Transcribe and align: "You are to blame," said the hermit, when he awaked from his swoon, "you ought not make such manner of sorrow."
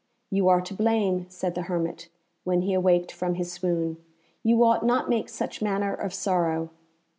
"You 0.31 0.47
are 0.49 0.61
to 0.61 0.73
blame," 0.73 1.27
said 1.29 1.53
the 1.53 1.61
hermit, 1.61 2.09
when 2.43 2.63
he 2.63 2.73
awaked 2.73 3.11
from 3.11 3.35
his 3.35 3.51
swoon, 3.51 3.97
"you 4.41 4.63
ought 4.63 4.83
not 4.83 5.09
make 5.09 5.29
such 5.29 5.61
manner 5.61 5.93
of 5.93 6.11
sorrow." 6.11 6.71